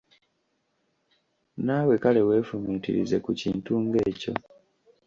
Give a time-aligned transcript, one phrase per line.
[1.65, 4.33] Naawe kale weefumiitirize ku kintu ng'ekyo!